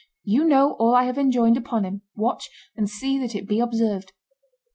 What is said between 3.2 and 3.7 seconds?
it be